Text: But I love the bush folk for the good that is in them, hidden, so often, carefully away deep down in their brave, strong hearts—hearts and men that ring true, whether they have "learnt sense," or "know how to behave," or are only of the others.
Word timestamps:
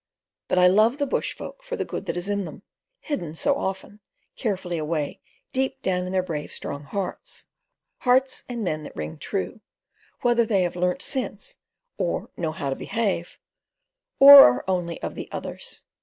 But 0.47 0.57
I 0.57 0.65
love 0.65 0.97
the 0.97 1.05
bush 1.05 1.35
folk 1.35 1.61
for 1.63 1.75
the 1.75 1.85
good 1.85 2.07
that 2.07 2.17
is 2.17 2.27
in 2.27 2.45
them, 2.45 2.63
hidden, 3.01 3.35
so 3.35 3.53
often, 3.55 3.99
carefully 4.35 4.79
away 4.79 5.21
deep 5.53 5.83
down 5.83 6.07
in 6.07 6.11
their 6.11 6.23
brave, 6.23 6.51
strong 6.51 6.85
hearts—hearts 6.85 8.43
and 8.49 8.63
men 8.63 8.81
that 8.81 8.95
ring 8.95 9.19
true, 9.19 9.61
whether 10.21 10.43
they 10.43 10.63
have 10.63 10.75
"learnt 10.75 11.03
sense," 11.03 11.57
or 11.99 12.31
"know 12.35 12.51
how 12.51 12.71
to 12.71 12.75
behave," 12.75 13.37
or 14.19 14.39
are 14.43 14.65
only 14.67 14.99
of 15.03 15.13
the 15.13 15.31
others. 15.31 15.83